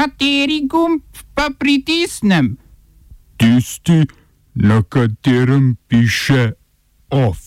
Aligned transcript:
Kateri 0.00 0.62
gumb 0.64 1.02
pa 1.34 1.50
pritisnem? 1.58 2.56
Tisti, 3.36 4.06
na 4.54 4.80
katerem 4.82 5.76
piše 5.88 6.52
OF. 7.10 7.38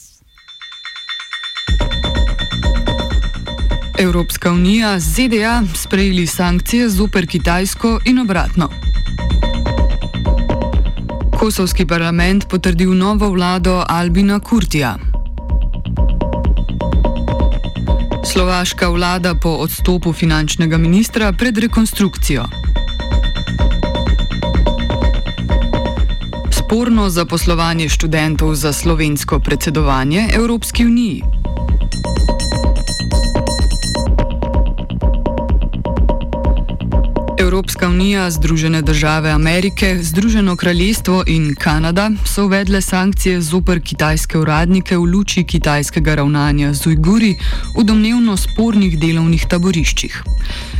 Evropska 3.99 4.51
unija 4.51 4.99
z 4.99 5.03
ZDA 5.03 5.63
sprejeli 5.75 6.27
sankcije 6.27 6.89
zoper 6.89 7.27
Kitajsko 7.27 7.99
in 8.05 8.19
obratno. 8.19 8.69
Kosovski 11.39 11.85
parlament 11.85 12.45
potrdil 12.49 12.93
novo 12.93 13.29
vlado 13.29 13.83
Albina 13.87 14.39
Kurtija. 14.39 15.12
Slovaška 18.33 18.89
vlada 18.89 19.35
po 19.35 19.49
odstopu 19.49 20.13
finančnega 20.13 20.77
ministra 20.77 21.33
pred 21.37 21.57
rekonstrukcijo. 21.57 22.43
Sporno 26.51 27.09
zaposlovanje 27.09 27.89
študentov 27.89 28.55
za 28.55 28.73
slovensko 28.73 29.39
predsedovanje 29.39 30.29
Evropski 30.33 30.85
uniji. 30.85 31.21
Evropska 37.53 37.89
unija, 37.89 38.31
Združene 38.31 38.81
države 38.81 39.29
Amerike, 39.29 39.97
Združeno 40.01 40.55
kraljestvo 40.55 41.23
in 41.27 41.55
Kanada 41.55 42.11
so 42.25 42.45
uvedle 42.45 42.81
sankcije 42.81 43.41
zoper 43.41 43.81
kitajske 43.81 44.37
uradnike 44.37 44.97
v 44.97 45.03
luči 45.03 45.43
kitajskega 45.43 46.15
ravnanja 46.15 46.73
z 46.73 46.87
Ujguri 46.87 47.35
v 47.77 47.83
domnevno 47.83 48.37
spornih 48.37 48.99
delovnih 48.99 49.45
taboriščih. 49.49 50.23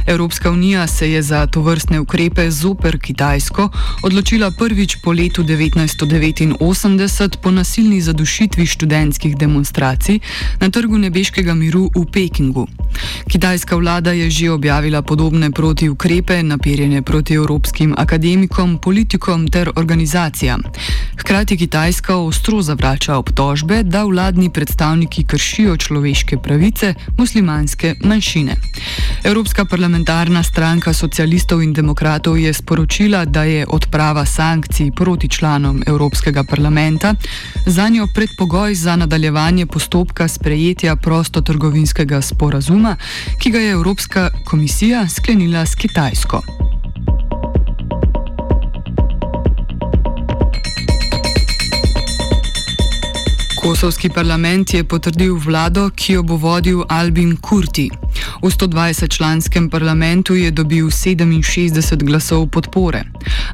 Evropska 0.08 0.52
unija 0.52 0.88
se 0.88 1.12
je 1.12 1.22
za 1.22 1.48
to 1.48 1.62
vrstne 1.62 2.00
ukrepe 2.00 2.52
zoper 2.52 3.00
Kitajsko 3.00 3.70
odločila 4.04 4.52
prvič 4.52 4.98
po 5.04 5.12
letu 5.12 5.44
1989 5.44 7.38
po 7.42 7.52
nasilni 7.52 8.02
zadušitvi 8.02 8.66
študentskih 8.66 9.38
demonstracij 9.38 10.20
na 10.60 10.70
trgu 10.70 10.98
nebeškega 10.98 11.54
miru 11.54 11.90
v 11.96 12.06
Pekingu. 12.12 12.68
Kitajska 13.28 13.76
vlada 13.76 14.12
je 14.12 14.30
že 14.30 14.52
objavila 14.52 15.02
podobne 15.02 15.52
protiukrepe 15.52 16.44
naperjene 16.64 17.02
proti 17.02 17.34
evropskim 17.34 17.96
akademikom, 17.98 18.78
politikom 18.78 19.48
ter 19.48 19.70
organizacijam. 19.76 20.62
Hkrati 21.20 21.58
Kitajska 21.58 22.16
ostro 22.16 22.62
zavrača 22.62 23.18
obtožbe, 23.18 23.84
da 23.84 24.04
vladni 24.04 24.50
predstavniki 24.50 25.24
kršijo 25.24 25.78
človeške 25.78 26.38
pravice 26.38 26.94
muslimanske 27.18 27.96
manjšine. 28.04 28.56
Evropska 29.24 29.66
parlamentarna 29.66 30.44
stranka 30.44 30.94
socialistov 30.94 31.64
in 31.64 31.74
demokratov 31.74 32.38
je 32.38 32.54
sporočila, 32.54 33.26
da 33.26 33.44
je 33.44 33.66
odprava 33.70 34.26
sankcij 34.26 34.92
proti 34.96 35.30
članom 35.30 35.84
Evropskega 35.88 36.44
parlamenta 36.44 37.16
za 37.66 37.90
njo 37.90 38.08
predpogoj 38.16 38.76
za 38.76 38.96
nadaljevanje 38.96 39.66
postopka 39.66 40.28
sprejetja 40.28 40.96
prostotrgovinskega 40.96 42.22
sporazuma, 42.22 42.96
ki 43.40 43.52
ga 43.52 43.60
je 43.60 43.72
Evropska 43.72 44.30
komisija 44.46 45.08
sklenila 45.10 45.66
s 45.66 45.76
Kitajsko. 45.76 46.53
Kosovski 53.64 54.10
parlament 54.10 54.74
je 54.74 54.84
potrdil 54.84 55.38
vlado, 55.40 55.88
ki 55.96 56.14
jo 56.14 56.24
bo 56.24 56.36
vodil 56.36 56.82
Albin 56.90 57.38
Kurti. 57.40 57.88
V 58.44 58.50
120-članskem 58.52 59.70
parlamentu 59.70 60.36
je 60.36 60.52
dobil 60.52 60.92
67 60.92 62.04
glasov 62.04 62.52
podpore. 62.52 63.04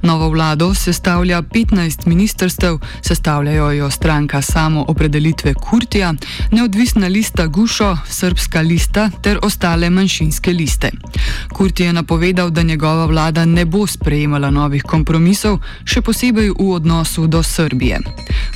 Novo 0.02 0.30
vlado 0.30 0.74
sestavlja 0.74 1.42
15 1.42 2.08
ministrstev, 2.08 2.80
sestavljajo 3.02 3.72
jo 3.72 3.90
stranka 3.90 4.42
samo 4.42 4.86
opredelitve 4.88 5.54
Kurtija, 5.54 6.14
neodvisna 6.52 7.08
lista 7.08 7.48
Gušo, 7.48 7.98
srpska 8.10 8.62
lista 8.62 9.10
ter 9.22 9.40
ostale 9.42 9.90
manjšinske 9.90 10.54
liste. 10.54 10.92
Kurti 11.54 11.84
je 11.84 11.94
napovedal, 11.94 12.50
da 12.50 12.64
njegova 12.64 13.06
vlada 13.06 13.46
ne 13.46 13.66
bo 13.66 13.88
sprejemala 13.88 14.50
novih 14.50 14.84
kompromisov, 14.84 15.60
še 15.86 16.02
posebej 16.02 16.50
v 16.50 16.72
odnosu 16.74 17.28
do 17.28 17.44
Srbije. 17.44 18.00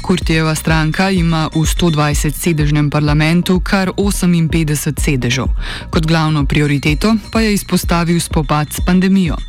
Kurtijeva 0.04 0.56
stranka 0.56 1.10
ima 1.10 1.48
v 1.56 1.64
120-sedežnem 1.64 2.90
parlamentu 2.92 3.64
kar 3.64 3.88
58 3.96 5.00
sedežev. 5.00 5.48
Kot 5.90 6.04
glavno 6.04 6.44
prioriteto 6.46 7.16
pa 7.32 7.40
je 7.42 7.54
izpostavil 7.54 8.20
spopad 8.20 8.68
s 8.68 8.84
pandemijo. 8.86 9.40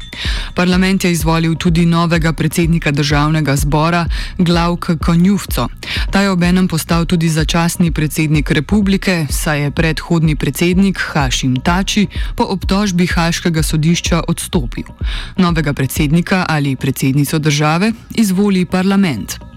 Parlament 0.54 1.04
je 1.04 1.12
izvolil 1.12 1.54
tudi 1.58 1.86
novega 1.86 2.32
predsednika 2.32 2.90
državnega 2.90 3.56
zbora, 3.56 4.06
Glavka 4.38 4.96
Konjuvco. 4.96 5.68
Ta 6.10 6.20
je 6.20 6.30
obenem 6.30 6.68
postal 6.68 7.04
tudi 7.04 7.28
začasni 7.28 7.90
predsednik 7.90 8.50
republike, 8.50 9.26
saj 9.30 9.62
je 9.62 9.70
predhodni 9.70 10.36
predsednik 10.36 10.98
Hašim 10.98 11.56
Tači 11.56 12.06
po 12.36 12.44
obtožbi 12.44 13.06
Haškega 13.06 13.62
sodišča 13.62 14.22
odstopil. 14.28 14.86
Novega 15.36 15.72
predsednika 15.72 16.46
ali 16.48 16.76
predsednico 16.76 17.38
države 17.38 17.92
izvoli 18.14 18.64
parlament. 18.64 19.53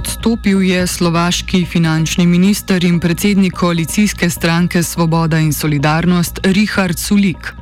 Odstopil 0.00 0.62
je 0.62 0.86
slovaški 0.86 1.66
finančni 1.68 2.26
minister 2.26 2.84
in 2.84 3.00
predsednik 3.00 3.52
koalicijske 3.52 4.30
stranke 4.30 4.82
Svoboda 4.82 5.38
in 5.38 5.52
Solidarnost 5.52 6.40
Richard 6.42 6.98
Sulik. 6.98 7.52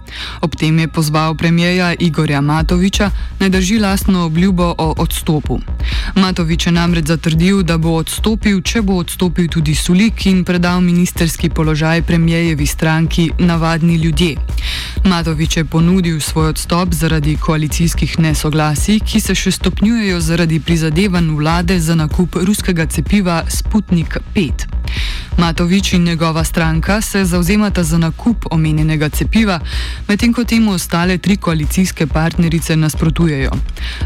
Ob 0.41 0.55
tem 0.57 0.79
je 0.79 0.89
pozval 0.89 1.35
premijeja 1.35 1.95
Igorja 1.99 2.41
Matoviča, 2.41 3.11
naj 3.41 3.49
drži 3.49 3.79
lastno 3.79 4.25
obljubo 4.25 4.75
o 4.79 4.95
odstopu. 4.99 5.59
Matovič 6.15 6.67
je 6.67 6.73
namreč 6.73 7.07
zatrdil, 7.07 7.63
da 7.63 7.79
bo 7.79 7.97
odstopil, 7.99 8.63
če 8.63 8.83
bo 8.83 9.01
odstopil 9.03 9.49
tudi 9.49 9.75
Sulik 9.75 10.27
in 10.27 10.45
predal 10.45 10.81
ministerski 10.81 11.51
položaj 11.51 12.03
premijejevi 12.03 12.67
stranki 12.67 13.31
Navadni 13.39 13.97
ljudje. 13.97 14.37
Matovič 15.05 15.57
je 15.57 15.65
ponudil 15.65 16.21
svoj 16.21 16.49
odstop 16.49 16.95
zaradi 16.95 17.37
koalicijskih 17.37 18.19
nesoglasij, 18.19 19.01
ki 19.01 19.21
se 19.21 19.35
še 19.35 19.53
stopnjujejo 19.53 20.21
zaradi 20.21 20.61
prizadevanj 20.61 21.37
vlade 21.37 21.81
za 21.81 21.95
nakup 21.95 22.37
ruskega 22.43 22.87
cepiva 22.87 23.43
Sputnik 23.49 24.19
5. 24.35 24.78
Matovič 25.39 25.93
in 25.93 26.03
njegova 26.03 26.45
stranka 26.45 27.01
se 27.01 27.25
zauzemata 27.25 27.83
za 27.83 27.99
nakup 27.99 28.47
omenjenega 28.51 29.09
cepiva, 29.09 29.61
medtem 30.09 30.33
ko 30.33 30.45
temu 30.45 30.73
ostale 30.73 31.19
tri 31.19 31.37
koalicijske 31.37 32.07
partnerice 32.07 32.77
nasprotujejo. 32.77 33.51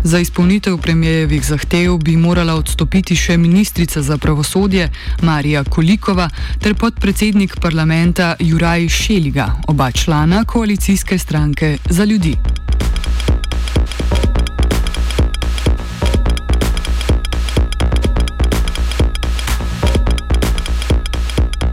Za 0.05 0.19
izpolnitev 0.19 0.77
premijejevih 0.77 1.47
zahtev 1.47 1.97
bi 1.97 2.17
morala 2.17 2.55
odstopiti 2.55 3.17
še 3.17 3.37
ministrica 3.37 4.03
za 4.03 4.19
pravosodje 4.19 4.91
Marija 5.23 5.65
Kolikova 5.65 6.29
ter 6.63 6.75
podpredsednik 6.75 7.57
parlamenta 7.61 8.35
Juraj 8.39 8.89
Šeliga, 8.89 9.53
oba 9.69 9.91
člana 9.91 10.45
koalicijske 10.45 11.19
stranke 11.19 11.79
za 11.91 12.05
ljudi. 12.05 12.37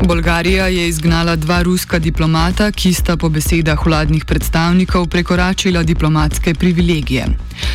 Bolgarija 0.05 0.67
je 0.67 0.87
izgnala 0.87 1.35
dva 1.35 1.61
ruska 1.61 1.99
diplomata, 1.99 2.71
ki 2.71 2.93
sta 2.93 3.17
po 3.17 3.29
besedah 3.29 3.85
vladnih 3.85 4.25
predstavnikov 4.25 5.07
prekoračila 5.07 5.83
diplomatske 5.83 6.53
privilegije. 6.53 7.27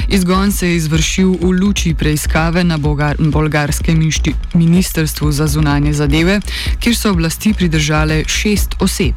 Izgon 0.08 0.52
se 0.52 0.68
je 0.68 0.76
izvršil 0.76 1.32
v 1.40 1.50
luči 1.60 1.94
preiskave 1.94 2.64
na 2.64 2.78
Bolgar 2.78 3.16
bolgarskem 3.18 4.10
ministrstvu 4.54 5.32
za 5.32 5.46
zunanje 5.46 5.92
zadeve, 5.92 6.40
kjer 6.81 6.96
so 6.96 7.10
oblasti 7.10 7.52
pridržale 7.52 8.25
šest 8.26 8.75
oseb. 8.81 9.14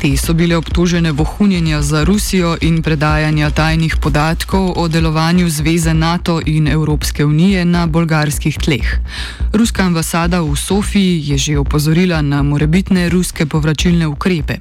Te 0.00 0.16
so 0.16 0.32
bile 0.34 0.56
obtožene 0.56 1.12
vohunjenja 1.12 1.82
za 1.82 2.04
Rusijo 2.04 2.56
in 2.60 2.82
predajanja 2.82 3.50
tajnih 3.50 3.96
podatkov 4.02 4.72
o 4.76 4.88
delovanju 4.88 5.50
Zveze 5.50 5.94
NATO 5.94 6.40
in 6.46 6.68
Evropske 6.68 7.24
unije 7.24 7.64
na 7.64 7.86
bolgarskih 7.86 8.58
tleh. 8.58 8.98
Ruska 9.52 9.82
ambasada 9.82 10.40
v 10.40 10.56
Sofiji 10.56 11.22
je 11.28 11.38
že 11.38 11.58
opozorila 11.58 12.22
na 12.22 12.37
morebitne 12.42 13.08
ruske 13.08 13.46
povračilne 13.46 14.06
ukrepe. 14.06 14.58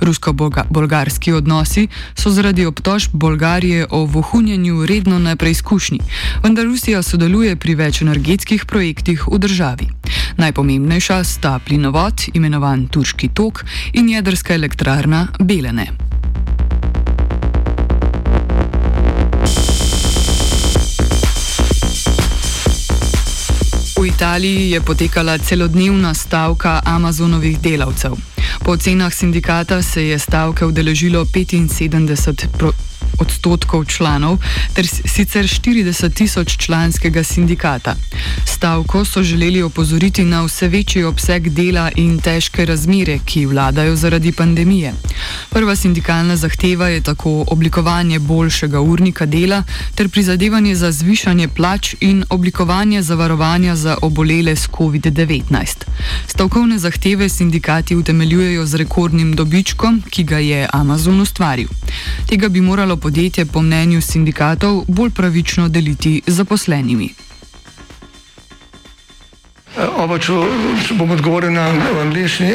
Rusko-bolgarski 0.00 1.32
odnosi 1.32 1.88
so 2.14 2.30
zaradi 2.30 2.66
obtožb 2.66 3.10
Bolgarije 3.12 3.86
o 3.90 4.04
vohunjenju 4.04 4.86
redno 4.86 5.18
na 5.18 5.36
preizkušnji, 5.36 6.00
vendar 6.42 6.64
Rusija 6.64 7.02
sodeluje 7.02 7.56
pri 7.56 7.74
več 7.74 8.02
energetskih 8.02 8.64
projektih 8.64 9.26
v 9.28 9.38
državi. 9.38 9.88
Najpomembnejša 10.36 11.24
sta 11.24 11.58
plinovod, 11.58 12.30
imenovan 12.34 12.86
Turški 12.88 13.28
tok, 13.34 13.64
in 13.92 14.08
jedrska 14.08 14.54
elektrarna 14.54 15.26
Belene. 15.40 16.09
Italiji 24.20 24.70
je 24.70 24.80
potekala 24.80 25.38
celodnevna 25.38 26.14
stavka 26.14 26.80
Amazonovih 26.84 27.60
delavcev. 27.60 28.12
Po 28.64 28.72
ocenah 28.72 29.14
sindikata 29.14 29.82
se 29.82 30.04
je 30.06 30.18
stavke 30.18 30.66
udeležilo 30.66 31.24
75 31.24 32.89
odstotkov 33.20 33.84
članov 33.84 34.38
ter 34.74 34.86
sicer 34.86 35.44
40 35.44 36.14
tisoč 36.14 36.56
članskega 36.56 37.24
sindikata. 37.24 37.94
Stavko 38.44 39.04
so 39.04 39.22
želeli 39.22 39.62
opozoriti 39.62 40.24
na 40.24 40.42
vse 40.44 40.68
večji 40.68 41.04
obseg 41.04 41.48
dela 41.48 41.90
in 41.96 42.18
težke 42.18 42.66
razmere, 42.66 43.18
ki 43.24 43.46
vladajo 43.46 43.96
zaradi 43.96 44.32
pandemije. 44.32 44.92
Prva 45.50 45.76
sindikalna 45.76 46.36
zahteva 46.36 46.88
je 46.88 47.00
tako 47.00 47.44
oblikovanje 47.48 48.18
boljšega 48.18 48.80
urnika 48.80 49.26
dela 49.26 49.62
ter 49.94 50.08
prizadevanje 50.08 50.74
za 50.74 50.92
zvišanje 50.92 51.48
plač 51.48 51.94
in 52.00 52.24
oblikovanje 52.30 53.02
zavarovanja 53.02 53.76
za 53.76 53.96
obolele 54.02 54.56
s 54.56 54.68
COVID-19. 54.68 55.66
Stavkovne 56.26 56.78
zahteve 56.78 57.28
sindikati 57.28 57.96
utemeljujejo 57.96 58.66
z 58.66 58.74
rekordnim 58.74 59.36
dobičkom, 59.36 60.02
ki 60.10 60.24
ga 60.24 60.38
je 60.38 60.68
Amazon 60.72 61.20
ustvaril. 61.20 61.68
Tega 62.26 62.48
bi 62.48 62.60
moralo 62.60 62.96
podjetje 63.10 63.46
po 63.46 63.62
mnenju 63.62 64.00
sindikatov 64.00 64.84
bolj 64.88 65.10
pravično 65.10 65.68
deliti 65.68 66.22
z 66.26 66.32
zaposlenimi. 66.32 67.08
Oba, 69.98 70.18
če, 70.18 70.32
bom 70.94 71.10
odgovoril 71.10 71.50
na 71.50 71.64
angliški. 72.04 72.54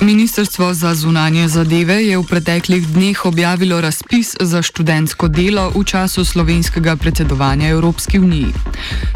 Ministrstvo 0.00 0.74
za 0.74 0.94
zunanje 0.94 1.48
zadeve 1.48 2.06
je 2.06 2.18
v 2.18 2.22
preteklih 2.22 2.86
dneh 2.86 3.26
objavilo 3.26 3.80
razpis 3.80 4.36
za 4.40 4.62
študentsko 4.62 5.28
delo 5.28 5.72
v 5.74 5.84
času 5.84 6.24
slovenskega 6.24 6.96
predsedovanja 6.96 7.68
Evropski 7.68 8.18
uniji. 8.18 8.52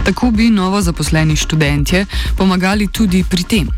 Tako 0.04 0.30
bi 0.30 0.50
novo 0.50 0.80
zaposleni 0.82 1.36
študentje 1.36 2.06
pomagali 2.38 2.88
tudi 2.88 3.24
pri 3.30 3.42
tem. 3.42 3.68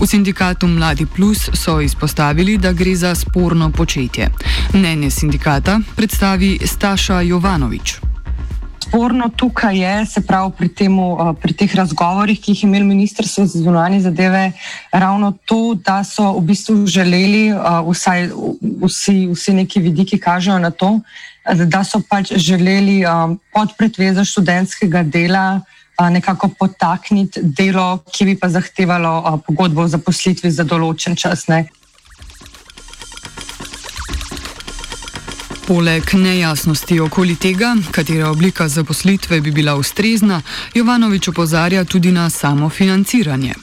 V 0.00 0.06
sindikatu 0.06 0.68
Mladi 0.68 1.06
Plus 1.06 1.48
so 1.54 1.80
izpostavili, 1.80 2.58
da 2.58 2.72
gre 2.72 2.94
za 2.96 3.14
sporno 3.14 3.70
početje. 3.70 4.28
Mnenje 4.74 5.10
sindikata 5.10 5.80
predstavi 5.96 6.58
Staša 6.64 7.20
Jovanovič 7.20 8.09
sporno 8.82 9.28
tukaj 9.36 9.78
je, 9.78 10.06
se 10.06 10.20
pravi 10.26 10.52
pri, 10.58 10.68
temu, 10.68 11.16
eh, 11.20 11.32
pri 11.42 11.52
teh 11.52 11.74
razgovorih, 11.74 12.40
ki 12.40 12.52
jih 12.52 12.62
je 12.64 12.68
imel 12.68 12.84
ministrstvo 12.84 13.46
za 13.46 13.58
zunanje 13.58 14.00
zadeve, 14.00 14.52
ravno 14.92 15.32
to, 15.44 15.74
da 15.74 16.04
so 16.04 16.32
v 16.38 16.40
bistvu 16.40 16.86
želeli, 16.86 17.48
eh, 17.48 17.56
vsaj 17.86 18.30
vsi, 18.82 19.28
vsi 19.34 19.52
neki 19.54 19.80
vidiki 19.80 20.18
kažejo 20.18 20.58
na 20.58 20.70
to, 20.70 21.00
da 21.66 21.84
so 21.84 22.00
pač 22.08 22.32
želeli 22.32 23.00
eh, 23.02 23.36
pod 23.52 23.76
pretvezo 23.78 24.24
študentskega 24.24 25.02
dela 25.02 25.60
nekako 26.00 26.48
potakniti 26.58 27.40
delo, 27.42 27.98
ki 28.12 28.24
bi 28.24 28.34
pa 28.40 28.48
zahtevalo 28.48 29.42
pogodbo 29.46 29.82
o 29.82 29.88
zaposlitvi 29.88 30.50
za 30.50 30.64
določen 30.64 31.12
čas. 31.16 31.44
Ne. 31.48 31.66
Poleg 35.70 36.02
nejasnosti 36.18 36.96
okoli 36.98 37.36
tega, 37.38 37.76
katera 37.94 38.30
oblika 38.30 38.66
zaposlitve 38.68 39.38
bi 39.40 39.52
bila 39.54 39.76
ustrezna, 39.78 40.40
Jovanovič 40.74 41.28
opozarja 41.28 41.84
tudi 41.84 42.10
na 42.12 42.30
samo 42.30 42.68
financiranje. 42.68 43.54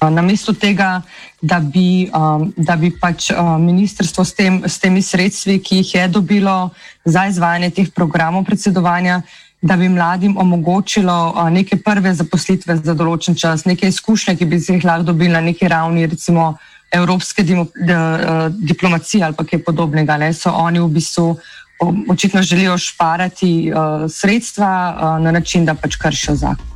Namesto 0.00 0.52
tega, 0.52 1.02
da 1.42 1.60
bi, 1.60 2.08
um, 2.08 2.48
da 2.56 2.76
bi 2.76 2.88
pač 2.90 3.28
uh, 3.30 3.58
ministrstvo 3.60 4.24
s, 4.24 4.32
tem, 4.32 4.62
s 4.64 4.80
temi 4.80 5.02
sredstvi, 5.02 5.58
ki 5.60 5.82
jih 5.82 5.94
je 5.94 6.08
dobilo 6.08 6.70
za 7.04 7.26
izvajanje 7.28 7.70
teh 7.70 7.92
programov 7.92 8.48
predsedovanja, 8.48 9.20
da 9.60 9.76
bi 9.76 9.92
mladim 9.92 10.38
omogočilo 10.40 11.34
uh, 11.36 11.50
neke 11.52 11.76
prve 11.76 12.14
zaposlitve 12.14 12.80
za 12.80 12.96
določen 12.96 13.36
čas, 13.36 13.68
neke 13.68 13.92
izkušnje, 13.92 14.38
ki 14.40 14.48
bi 14.48 14.60
se 14.60 14.80
jih 14.80 14.88
lahko 14.88 15.12
dobili 15.12 15.36
na 15.36 15.44
neki 15.44 15.68
ravni, 15.68 16.08
recimo 16.08 16.54
evropske 16.92 17.42
eh, 17.42 18.48
diplomacije 18.50 19.24
ali 19.24 19.34
kaj 19.50 19.64
podobnega. 19.64 20.16
Ne, 20.16 20.32
so 20.32 20.50
oni 20.50 20.80
v 20.80 20.88
bistvu 20.88 21.36
očitno 22.08 22.42
želijo 22.42 22.78
šparati 22.78 23.72
uh, 23.74 24.10
sredstva 24.10 24.94
uh, 24.94 25.24
na 25.24 25.30
način, 25.32 25.64
da 25.66 25.74
pač 25.74 25.96
kršijo 25.96 26.36
zakon. 26.36 26.71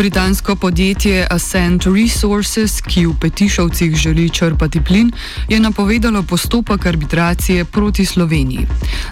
Britansko 0.00 0.56
podjetje 0.56 1.26
Ascent 1.30 1.84
Resources, 1.84 2.80
ki 2.80 3.06
v 3.06 3.14
Petišovcih 3.20 3.96
želi 3.96 4.30
črpati 4.30 4.80
plin, 4.80 5.10
je 5.48 5.60
napovedalo 5.60 6.22
postopek 6.22 6.86
arbitracije 6.86 7.64
proti 7.64 8.04
Sloveniji. 8.04 8.66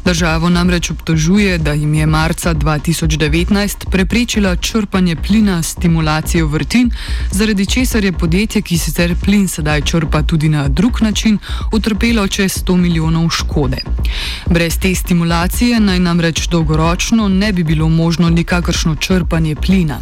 Državo 0.04 0.48
namreč 0.48 0.90
obtožuje, 0.90 1.58
da 1.58 1.72
jim 1.72 1.94
je 1.94 2.06
marca 2.06 2.54
2019 2.54 3.90
preprečila 3.90 4.56
črpanje 4.56 5.16
plina 5.16 5.62
s 5.62 5.66
stimulacijo 5.66 6.46
vrtin, 6.46 6.90
zaradi 7.30 7.66
česar 7.66 8.04
je 8.04 8.12
podjetje, 8.12 8.62
ki 8.62 8.78
sicer 8.78 9.14
plin 9.24 9.48
sedaj 9.48 9.80
črpa 9.80 10.22
tudi 10.22 10.48
na 10.48 10.68
drug 10.68 11.02
način, 11.02 11.38
utrpelo 11.72 12.28
čez 12.28 12.64
100 12.64 12.76
milijonov 12.76 13.30
škode. 13.30 13.78
Brez 14.46 14.78
te 14.78 14.94
stimulacije 14.94 15.80
naj 15.80 16.00
namreč 16.00 16.48
dolgoročno 16.48 17.28
ne 17.28 17.52
bi 17.52 17.64
bilo 17.64 17.88
možno 17.88 18.30
nikakršno 18.30 18.96
črpanje 18.96 19.54
plina. 19.54 20.00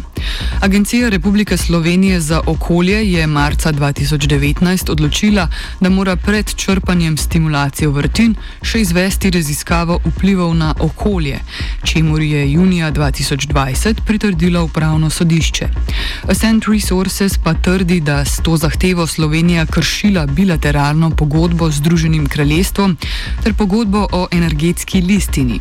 Agencija 0.61 1.09
Republike 1.09 1.57
Slovenije 1.57 2.19
za 2.21 2.41
okolje 2.45 3.11
je 3.11 3.27
marca 3.27 3.73
2019 3.73 4.91
odločila, 4.91 5.47
da 5.79 5.89
mora 5.89 6.15
pred 6.15 6.55
črpanjem 6.55 7.17
stimulacije 7.17 7.87
vrtin 7.87 8.35
še 8.61 8.81
izvesti 8.81 9.31
raziskavo 9.31 9.99
vplivov 10.05 10.55
na 10.55 10.73
okolje, 10.79 11.39
čemu 11.83 12.17
je 12.19 12.51
junija 12.51 12.91
2020 12.91 14.01
pritrdilo 14.05 14.63
upravno 14.63 15.09
sodišče. 15.09 15.67
Ascent 16.29 16.65
Resources 16.67 17.37
pa 17.43 17.53
trdi, 17.53 17.99
da 17.99 18.25
s 18.25 18.41
to 18.43 18.57
zahtevo 18.57 19.07
Slovenija 19.07 19.65
kršila 19.65 20.25
bilateralno 20.25 21.09
pogodbo 21.09 21.71
z 21.71 21.75
Združenim 21.77 22.25
kraljestvom 22.25 22.97
ter 23.43 23.53
pogodbo 23.53 24.07
o 24.11 24.27
energetski 24.31 25.01
listini. 25.01 25.59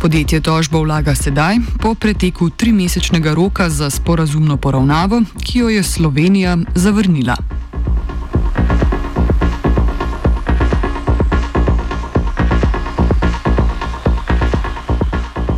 Podjetje 0.00 0.40
tožbo 0.40 0.80
vlaga 0.80 1.14
sedaj, 1.14 1.56
po 1.80 1.94
preteku 1.94 2.50
trimesečnega 2.50 3.34
roka 3.34 3.70
za 3.70 3.90
sporazumno 3.96 4.56
poravnavo, 4.56 5.22
ki 5.44 5.58
jo 5.58 5.68
je 5.68 5.82
Slovenija 5.82 6.56
zavrnila. 6.74 7.36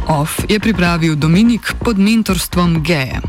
OF 0.07 0.41
je 0.49 0.61
pripravil 0.61 1.17
Dominik 1.17 1.75
pod 1.85 1.99
mentorstvom 1.99 2.83
Geje. 2.83 3.28